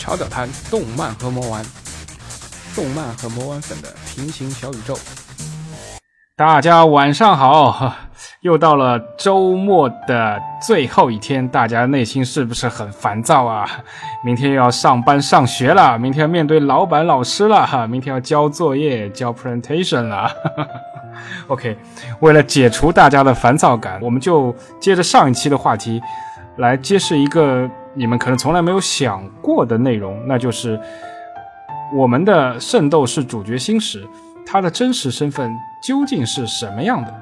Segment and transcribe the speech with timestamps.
[0.00, 1.62] 潮脚谈动漫和魔丸，
[2.74, 4.96] 动漫和魔丸粉的平行小宇宙。
[6.34, 7.94] 大家晚上好，
[8.40, 13.68] 又到了周末的最后一天，大家内心是不是很烦躁啊？
[14.24, 20.30] 明天又要上班上学了，明天要面对老板老师了哈，明天要交作业交 presentation 了。
[21.48, 21.76] OK，
[22.20, 26.00] 为了解除大家的烦躁感，我们就接着上一期的话题
[26.56, 30.80] 来揭示一个你们可能从来没有想过的内容，那就是
[31.94, 34.06] 我们的圣斗士主角星矢，
[34.46, 35.50] 他的真实身份
[35.82, 37.14] 究竟是什么样的？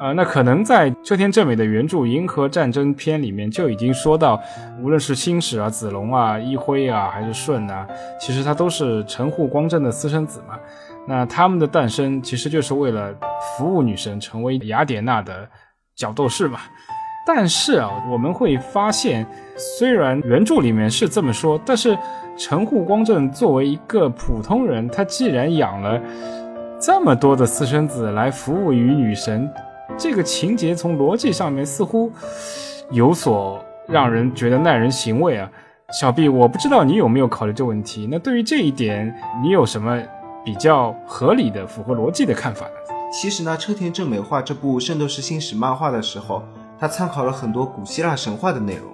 [0.00, 4.40] 呃，那可能在车田正美的原著《银河战争篇》里面就已经说到，
[4.82, 7.86] 无论是星矢啊、子龙啊、一辉啊，还是舜啊，
[8.18, 10.58] 其实他都是神户光正的私生子嘛。
[11.06, 13.14] 那他们的诞生其实就是为了
[13.58, 15.46] 服务女神，成为雅典娜的
[15.94, 16.60] 角斗士嘛。
[17.26, 21.96] 但是啊，我们会发现，虽然原著里面是这么说，但是
[22.36, 26.00] 陈户光正作为一个普通人，他既然养了
[26.80, 29.48] 这么多的私生子来服务于女神，
[29.98, 32.10] 这个情节从逻辑上面似乎
[32.90, 35.48] 有所让人觉得耐人寻味啊。
[35.92, 38.08] 小毕我不知道你有没有考虑这问题。
[38.10, 40.00] 那对于这一点，你有什么
[40.44, 42.72] 比较合理的、符合逻辑的看法呢？
[43.12, 46.44] 其实呢，车田正美画这部《圣斗士星矢》漫画的时候，
[46.80, 48.84] 他参考了很多古希腊神话的内容。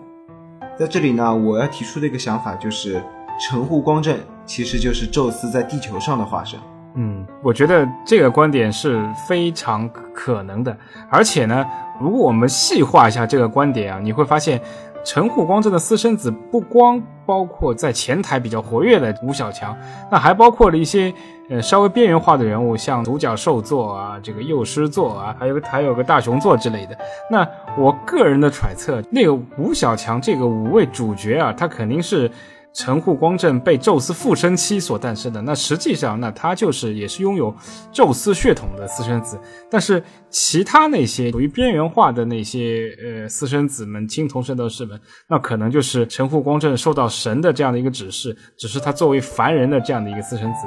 [0.77, 3.01] 在这里呢，我要提出的一个想法就是，
[3.39, 6.59] 神户光正其实就是宙斯在地球上的化身。
[6.97, 10.77] 嗯，我觉得这个观点是非常可能的。
[11.09, 11.65] 而且呢，
[12.01, 14.61] 如果我们细化一下这个观点啊，你会发现，
[15.07, 19.75] 陈沪光正的私生子不光包括在前台比较活跃的吴小强，
[20.11, 21.15] 那还包括了一些
[21.49, 26.99] 呃稍微边缘化的人物，像独角兽座啊、这个幼狮座啊，还有还有个大熊座之类的。
[27.31, 27.47] 那
[27.79, 32.29] 我个人的揣测，那个吴小强这个五位主角啊，他肯定是。
[32.77, 37.55] 神户光正被宙斯附身期所诞生的，那实际上，那他就是也是拥有
[37.91, 39.41] 宙斯血统的私生子。
[39.71, 50.67] 但是其他那些属于边缘化的那些呃私生子们、青铜圣斗士们，那可能就是神户光正受到神的这样的一个指示，只是他作为凡人的这样的一个私生子，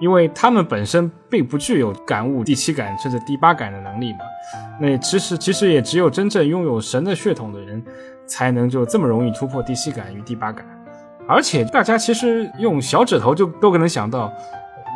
[0.00, 4.20] 因为他们本身并不具有感悟第七感甚至第八感的能力嘛。
[4.80, 7.84] 那其实其实也只有真正拥有神的血统的人，
[8.24, 10.64] 才能就这么容易突破第七感与第八感。
[11.30, 14.32] 而且大家其实用小指头就都可能想到，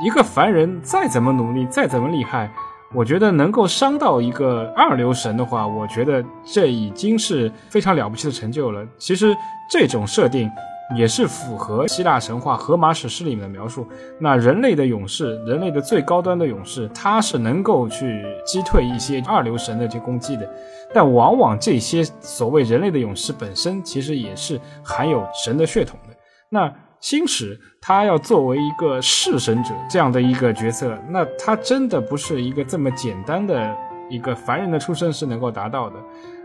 [0.05, 2.51] 一个凡人再怎么努力，再怎么厉害，
[2.93, 8.85] 我觉得能够伤到一个二流神的话，我觉得这已经是非常了不起的成就了。
[8.99, 9.33] 其实
[9.71, 10.51] 这种设定
[10.97, 13.87] 也是符合希腊神话、荷马史诗里面的描述。
[14.19, 20.51] 那人类的勇士，人类的最高端的勇士，他是能够去击退一些二流神的这攻击的。
[20.93, 26.14] 但往往这些所谓人类的勇士本身，其实也是含有神的血统的。
[26.55, 33.77] 那星矢他要作为一个弑神者这样的一个角色，那他真的不是一个这么简单的
[34.09, 35.97] 一个凡人的出身是能够达到的。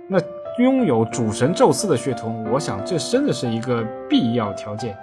[0.08, 0.20] 那
[0.58, 4.98] 拥有主神宙斯的血统，我想这真的是一个必要条件。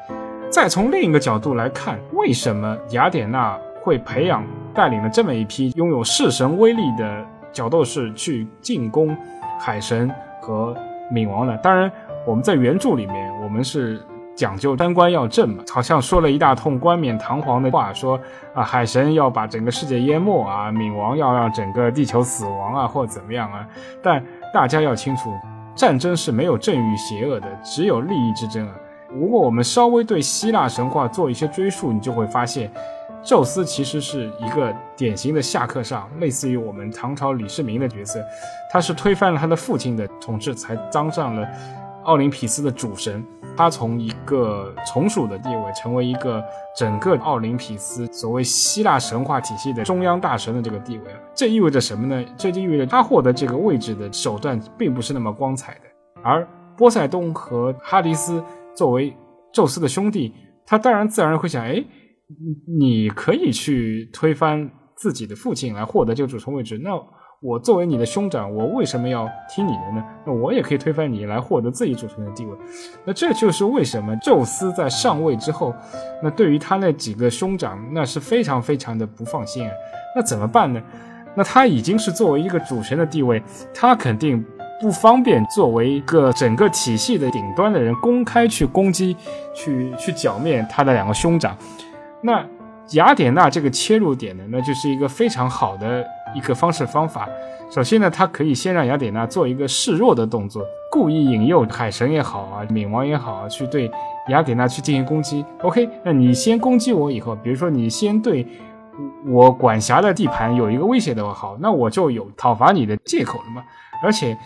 [0.50, 4.44] 再从另一个角度来看，为什么雅典娜会培养
[4.74, 9.16] 带领了这么一批拥有弑神威力的角斗士去进攻
[9.60, 10.12] 海神
[10.42, 10.76] 和
[11.12, 11.56] 冥王呢？
[11.62, 11.88] 当然，
[12.26, 14.02] 我们在原著里面，我们是。
[14.36, 18.20] 讲究三观要正嘛，好像说了一大通冠冕堂皇的话，说
[18.54, 23.66] 啊海神要把整个世界淹没啊，冥王要让整个地球死亡啊，或怎么样啊。
[24.02, 25.32] 但大家要清楚，
[25.74, 28.74] 战争是没有正与邪恶的，只有利益之争啊。
[29.08, 32.70] 如果我们稍微对希腊神话做一些追溯，你就会发现，
[33.22, 38.22] 宙斯其实是一个典型的下克上，类似于我们唐朝李世民的角色，
[38.70, 41.48] 他是推翻了他的父亲的统治，才当上了
[42.06, 43.24] 奥林匹斯的主神。
[43.58, 46.44] 他从一个从属的地位，成为一个
[46.76, 52.22] 整个奥林匹斯所谓希腊神话体系的中央大神的这个地位啊，这意味着什么呢？
[52.36, 55.80] 这就意味着他获得这个位置的手段并不是那么光彩的。
[56.22, 56.46] 而
[56.76, 58.44] 波塞冬和哈迪斯
[58.74, 59.16] 作为
[59.54, 60.34] 宙斯的兄弟，
[60.66, 61.82] 他当然自然会想：哎，
[62.78, 66.91] 你可以去推翻自己的父亲来获得这个主神位置，那。
[67.42, 70.04] 我作为你的兄长，我为什么要听你的呢？
[70.24, 72.56] 那我也可以推翻你来获得自己主权的地位。
[73.04, 75.74] 那这就是为什么宙斯在上位之后，
[76.22, 79.72] 那对于他那几个兄长，那是非常非常的不放心啊。
[80.15, 80.83] 那怎么办呢？
[81.34, 83.42] 那他已经是作为一个主权的地位，
[83.74, 84.42] 他肯定
[84.80, 89.15] 不方便作为一个整个体系的顶端的人公开去攻击、
[89.54, 91.54] 去去剿灭他的两个兄长。
[92.22, 92.42] 那
[92.92, 96.04] 雅典娜这个切入点呢，那就是一个非常好的。
[96.34, 97.27] 一个方式方法，
[97.71, 103.91] 首先呢，它可以先让雅典娜做一个示弱的动作，故意引诱海神也好啊，冥王也好啊，去对
[104.28, 105.42] 雅典娜去进行攻击。
[105.62, 108.47] OK，那你先攻击我以后，比如说你先对
[109.24, 113.65] 我管辖的地盘有一个威胁的话，好，那我就有讨伐你的借口了嘛。
[114.03, 114.36] 而且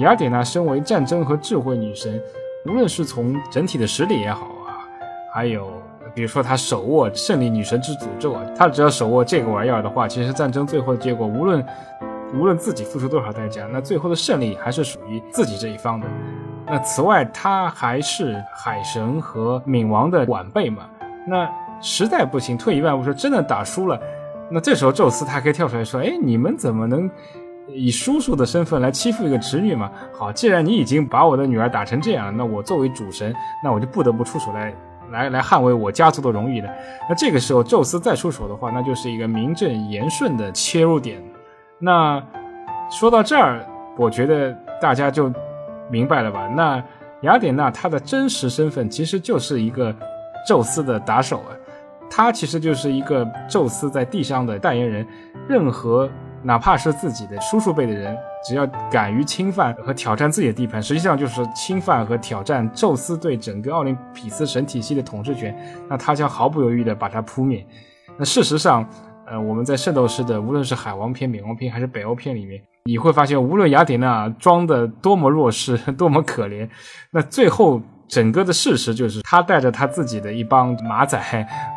[0.00, 2.18] 雅典娜身为战争和智慧女神，
[2.64, 4.80] 无论是从整体的实力也好啊，
[5.34, 5.68] 还有
[6.14, 11.66] 比如说他手握胜利女神之诅咒啊，他只要手握这个玩意儿的话，其实战争最后的结果，无论
[12.32, 16.06] 无论自己付出多少代价，那最后的胜利还是属于自己这一方的。
[16.66, 20.84] 那此外，他还是海神和冥王的晚辈嘛。
[21.26, 21.48] 那
[21.82, 24.00] 实在不行，退一万步说，真的打输了，
[24.50, 27.10] 那这时候宙斯他可以跳出来说：“哎，你们怎么能
[27.68, 29.90] 以叔叔的身份来欺负一个侄女嘛？
[30.12, 34.72] 好，既然你已经把我的女儿打成这样，那我作为主神，那我就不得不出手来
[35.14, 36.68] 来来捍卫我家族的荣誉的。
[37.08, 41.22] 那这个时候，宙斯再出手的话，那就是一个名正言顺的切入点。
[41.78, 42.22] 那
[42.90, 43.64] 说到这儿，
[43.96, 45.32] 我觉得大家就。
[45.90, 46.48] 明白了吧？
[46.48, 46.82] 那
[47.20, 49.94] 雅典娜她的真实身份其实就是一个
[50.48, 51.52] 宙斯的打手啊，
[52.08, 55.06] 她其实就是一个宙斯在地上的代言人。
[55.46, 56.08] 任何
[56.42, 65.56] 哪怕是自己的叔叔辈的人，只要敢于侵犯和挑战自己的地盘，实际上就是侵犯和挑战宙斯对整个奥林匹斯神体系的统治权，
[65.88, 67.66] 那他将毫不犹豫地把它扑灭。
[68.18, 68.86] 那事实上，
[69.26, 72.60] 呃，我们在圣斗士的无论是海王篇、冥王篇还是北欧篇里面。
[72.84, 76.68] 你会发现，无论雅典娜装的多么弱势、 多么可怜，
[77.10, 81.18] 那最后整个的事实就是，她带着她自己的一帮马仔，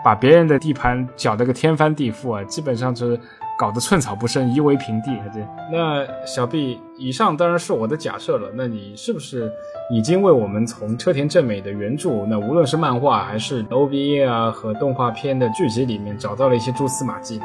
[0.04, 3.18] 把别人的地盘搅得个天翻地覆啊，基本上是
[3.58, 5.12] 搞得寸草不生、夷为平地。
[5.34, 5.40] 这
[5.72, 8.50] 那小 B，以上当然是我的假设了。
[8.54, 9.52] 那你是不是
[9.92, 17.42] 已经为我们从车田正美的原著，那无论是漫画还是 OVA 啊和动画片的剧集里面，找到了一些蛛丝马迹？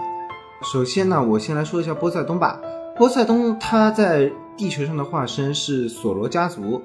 [0.72, 2.60] 首先呢，我先来说一下波塞冬吧。
[2.96, 6.82] 波塞冬他在地球上的化身是索罗家族，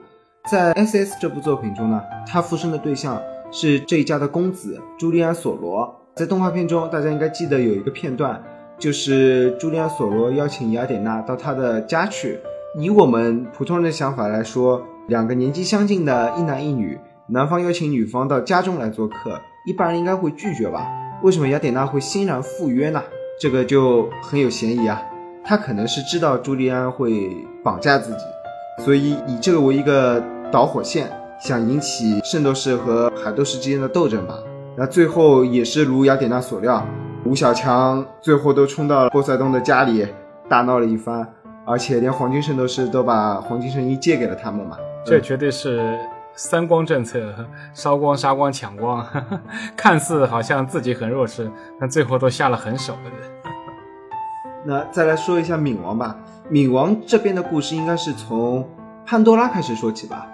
[0.50, 3.22] 在 S S 这部作品中呢，他附身的对象
[3.52, 5.94] 是这一家的公子朱利安索罗。
[6.16, 8.42] 在动画片中，大家应该记得有一个片段，
[8.80, 12.40] 就是朱利安索罗邀请雅典娜到他的家去。
[12.80, 20.88] 以我们普通人的想法来说，两个年纪相近的一男一女，男方邀请女方到家中来做客，一般人应该会拒绝吧？
[21.24, 23.02] 为什么雅典娜会欣然赴约呢？
[23.42, 25.02] 这个就很有嫌疑啊。
[25.44, 27.30] 他可能是知道朱利安会
[27.64, 28.24] 绑架自己，
[28.84, 30.22] 所以以这个为一个
[30.52, 31.10] 导火线，
[31.42, 34.38] 想引起圣斗士和海斗士之间的斗争吧。
[34.78, 36.86] 那最后也是如雅典娜所料，
[37.28, 40.08] 吴小强最后都冲到了波塞冬的家里，
[40.48, 41.28] 大闹了一番，
[41.66, 44.78] 而且连黄金圣斗士都把黄金圣衣借给了他们嘛。
[45.06, 46.00] 这绝对是
[46.36, 47.20] 三光政策，
[47.74, 49.06] 烧光、杀光、抢光，
[49.76, 53.12] 看似好像自己很弱势，但最后都下了狠手了。
[54.66, 56.16] 那再来说一下冥王吧。
[56.50, 58.66] 冥王这边的故事应该是从
[59.06, 60.26] 潘多拉开始说起吧。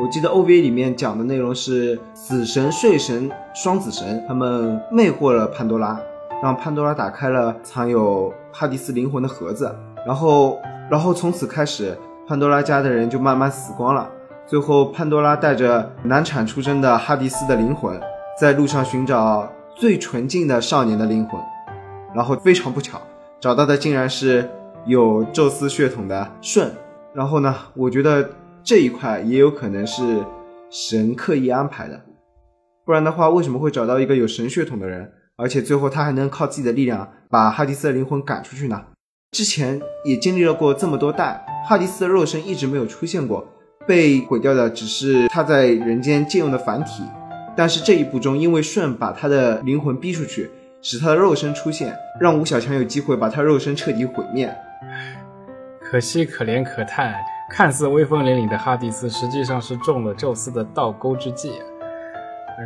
[0.00, 5.98] 我记得 OVA 里面讲的内容是死神、睡神、双子神他们魅惑了潘多拉，
[6.42, 9.74] 让潘多拉打开了藏有哈迪斯灵魂的盒子，
[10.06, 10.58] 然后，
[10.90, 11.96] 然后从此开始，
[12.28, 14.10] 潘多拉家的人就慢慢死光了。
[14.46, 18.00] 最后，潘多拉带着难产出生的哈迪斯的灵魂，
[18.40, 21.40] 在路上寻找最纯净的少年的灵魂，
[22.14, 23.00] 然后非常不巧。
[23.40, 24.48] 找到的竟然是
[24.84, 26.70] 有宙斯血统的舜，
[27.12, 28.30] 然后呢，我觉得
[28.62, 30.24] 这一块也有可能是
[30.70, 32.00] 神刻意安排的，
[32.84, 38.82] 不然的话，为什么会找到一个有神血统的人，而且最后他还能靠自己的力量把哈迪斯的灵魂赶出去呢？
[39.32, 43.46] 之前也经历了过这么多代，哈迪斯的肉身一直没有出现过，
[43.86, 47.02] 被毁掉的只是他在人间借用的凡体，
[47.56, 50.50] 但是这一步中，因为舜把他的灵魂逼出去。
[50.82, 54.54] 使他的肉身出现，让吴小强有机会把他肉身彻底毁灭。
[55.80, 57.12] 可惜可怜可叹，
[57.50, 61.60] 看似威风凛凛的哈迪斯，实际上是中了宙斯的倒钩之计。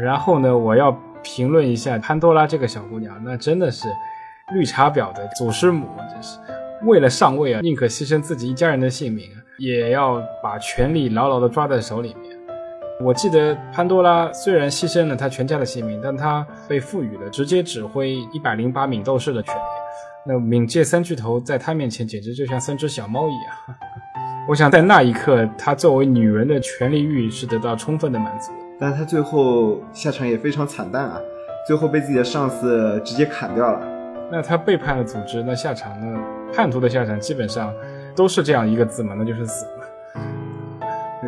[0.03, 3.89] 然后呢，我要评论一下潘多拉这个小姑娘，那真的是
[4.55, 6.39] 绿茶婊的祖师母，真是
[6.85, 12.37] 为了上位啊，宁可牺牲自己一家人的性命，也要把权力牢牢地抓在手里面。
[13.03, 19.61] 我记得潘多拉虽然牺牲了她全家的性命，但她被赋予了直接指挥一百零八冥斗士的权利。
[20.27, 23.77] 那冥界三巨头在她面前简直就像三只小猫一样。
[24.49, 28.53] 我想在那一刻，她作为女人的权利欲是得到充分的满足。
[28.81, 31.21] 但他最后下场也非常惨淡啊，
[31.67, 33.81] 最后被自己的上司直接砍掉了。
[34.33, 36.19] 那他背叛了组织，那下场呢？
[36.55, 37.75] 叛徒的下场基本上
[38.17, 39.67] 都是这样一个字嘛，那就是死。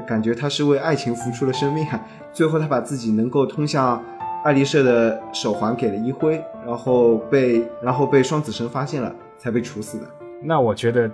[0.07, 2.01] 感觉他是为爱情付出了生命啊！
[2.33, 4.03] 最后他把自己能够通向
[4.43, 10.07] 爱丽舍的手环给了一辉，然后被然后被双子神发现了，才被处死的。
[10.43, 11.09] 那我觉得，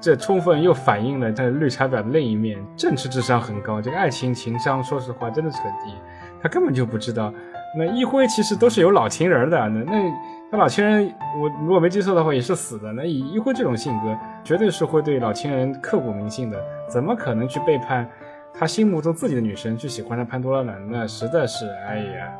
[0.00, 5.94] 这充分又反映了他绿茶婊的另一面，政治智商很高，这个爱情情商说实话真的是很低。
[6.42, 7.32] 他根本就不知道。
[7.76, 10.12] 那一辉其实都是有老情人的，那那
[10.50, 12.92] 他老情人，我如果没记错的话也是死的。
[12.92, 18.08] 那以一辉这种性格，绝对是会对老情人刻骨铭心的，怎么可能去背叛
[18.54, 20.78] 他心目中自己的女神，去喜欢上潘多拉呢？
[20.88, 22.32] 那实在是，哎呀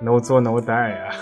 [0.00, 1.14] ，no 做 no die 啊！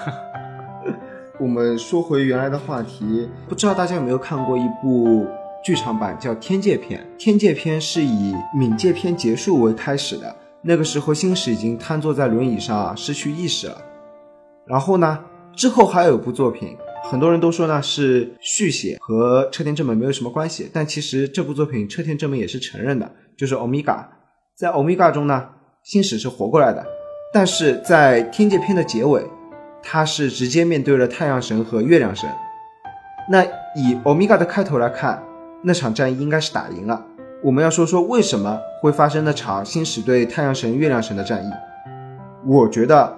[1.38, 5.26] 我们说回原来的话题，不知道大家有没有看过一部
[5.66, 7.00] 剧场版叫《天界篇》？
[7.18, 10.32] 《天界篇》是以冥界篇结束为开始的。
[10.62, 13.76] 那个时候，星矢已经瘫坐在轮椅上啊，失去意识了。
[14.64, 15.18] 然后呢，
[15.56, 20.70] 之后还有一部作品，很多人都说呢是续写，和车田正美没有什么关系。
[20.72, 24.08] 但其实这部作品，车田正美也是承认的，就是欧米伽。
[24.54, 25.48] 在欧米伽中呢，
[25.82, 26.86] 星矢是活过来的，
[27.32, 29.20] 但是在天界篇的结尾，
[29.82, 32.30] 他是直接面对了太阳神和月亮神。
[33.28, 33.42] 那
[33.74, 35.20] 以欧米伽的开头来看，
[35.66, 37.04] 那场战役应该是打赢了。
[37.42, 41.50] 我们要说说为什么会发生那场星矢对太阳神、月亮神的战役。
[42.46, 43.12] 我觉得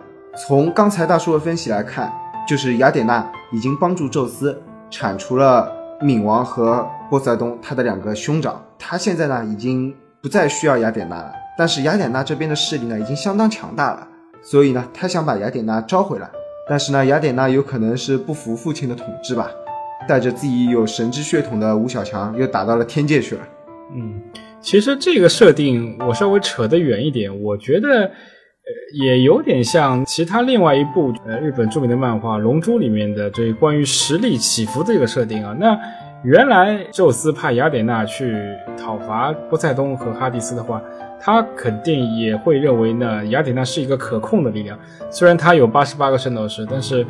[0.47, 2.11] 从刚才大叔的分析来看，
[2.49, 11.31] 就是雅典娜已经帮助宙斯铲除了冥王和波塞冬他的两个兄长，他现在呢已经不再需要雅典娜了。
[11.59, 14.09] 但是雅典娜这边的势力呢已经相当强大了，
[14.41, 16.31] 所以呢他想把雅典娜招回来。
[16.67, 19.51] 但是呢雅典娜有可能是不服父亲的统治吧，
[20.07, 23.41] 带着自己有神之血统的吴小强又打到了天界去了。
[23.95, 24.21] 嗯，
[24.61, 28.11] 其实这个设定我稍微扯得远一点，我觉得，呃，
[28.95, 35.57] 也有点像其他另外一部呃日本著名的漫画《龙珠》里面的这关于实力起伏的这个设定啊。
[35.59, 35.79] 那
[36.25, 38.37] 原来宙斯派雅典娜去
[38.77, 40.83] 讨伐波塞冬和哈迪斯的话，
[41.21, 44.79] 他肯定也会认为呢，雅典娜是一个可控的力量。
[45.11, 47.07] 虽然他有八十八个圣斗士，但是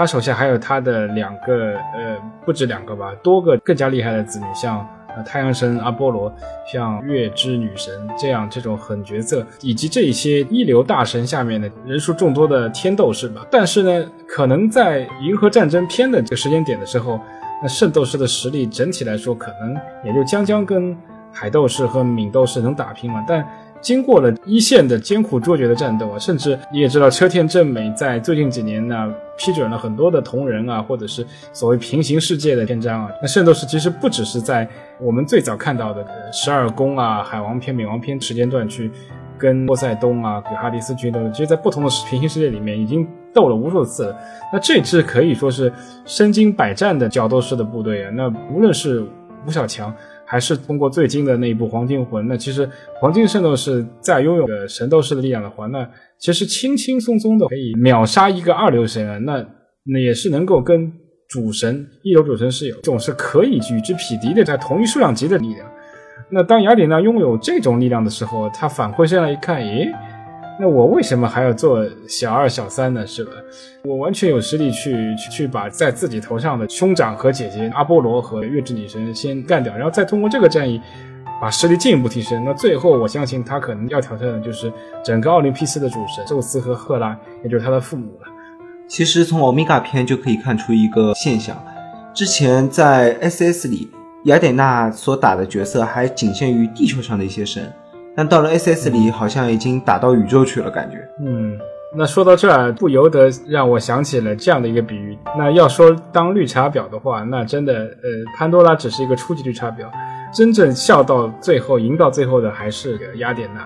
[0.00, 2.16] 他手下还有他的两个呃，
[2.46, 4.86] 不止两个吧，多个更加厉害的子女，像。
[5.16, 6.32] 呃，太阳神阿波罗，
[6.72, 13.44] 像月之女神这样这种狠角色，以及这些一流大神下面的人数众多的天斗士吧。
[13.50, 17.20] 但是呢，可能在银河战争篇的这个时间点的时候，
[17.60, 20.96] 那圣斗士的实力整体来说，可能也就将将跟
[21.32, 23.24] 海斗士和冥斗士能打平嘛。
[23.26, 23.44] 但
[23.80, 33.10] 经过了一线的艰苦卓绝的战斗啊，甚至你也知道，车田正美在最近几年呢批准了很多的同人啊，或者是所谓平行世界的篇章啊。
[33.22, 34.68] 那圣斗士其实不只是在
[35.00, 38.90] 我们最早看到的十二宫啊、海王篇、冥王篇时间段去
[39.38, 44.16] 跟波塞冬啊、给哈迪斯决斗，其实在不同的平行世界里面已经斗了无数次了。
[44.52, 45.72] 那这支可以说是
[46.04, 48.10] 身经百战的角斗士的部队啊。
[48.10, 49.02] 那无论是
[49.46, 49.94] 吴小强。
[50.30, 52.68] 还是通过最近的那一部黄金魂，那其实
[53.00, 55.84] 黄金圣斗士再拥有的神斗士的力量的话，那
[56.20, 59.44] 其实轻轻松松的可以秒杀一个二流神啊，那
[59.84, 60.92] 那也是能够跟
[61.28, 65.68] 主神一流主神是有这种是可以与之匹敌的，在同一数量级的力量。
[66.30, 69.92] 那当雅典娜拥有这种力量的时候，他返回身来一看，诶。
[70.60, 73.06] 那我为什么还要做小二小三呢？
[73.06, 73.32] 是吧？
[73.82, 80.78] 我完全有实力去去把在自己头上的兄长和姐姐阿波罗和月之女神先干掉，然后再通过这个战役
[81.40, 82.44] 把实力进一步提升。
[82.44, 84.70] 那最后我相信他可能要挑战的就是
[85.02, 88.28] 整个奥林匹斯的主神宙斯和赫拉，也就是他的父母了。
[88.86, 91.56] 其实从欧米伽篇就可以看出一个现象：
[92.12, 93.90] 之前在 SS 里，
[94.24, 97.72] 雅典娜所打的角色还仅限于地球上的一些神。
[98.16, 100.96] 但到了 S S 里，好像已经打到宇宙去了，感觉。
[101.24, 101.58] 嗯，
[101.96, 105.16] 那说到这儿，不由得让我想起了这样的一个比喻。
[105.38, 109.86] 那要说当绿茶婊的话，那真的，呃，潘多拉只是一个初级绿茶婊，
[110.34, 113.60] 真正笑到最后、赢到最后的还是雅典娜。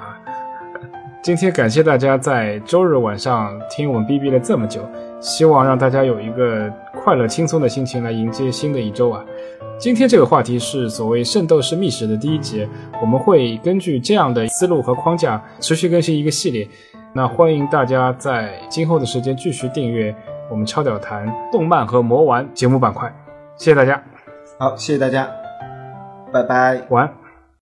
[1.23, 4.87] 今天感谢大家在周日晚上听我们哔哔了这么久，
[5.21, 6.71] 希望让大家有一个
[7.05, 9.23] 快乐轻松的心情来迎接新的一周啊。
[9.79, 12.67] 今天这个话题是所谓《圣斗士秘史》的第一节，
[12.99, 16.67] 我们会根据这样的思路和框架持续更新一个系列。
[17.13, 20.15] 那欢迎大家在今后的时间继续订阅
[20.51, 23.15] 我们超屌谈动漫和魔玩节目板块。
[23.59, 24.03] 谢谢大家，
[24.59, 25.29] 好，谢谢大家，
[26.33, 27.24] 拜拜，晚安。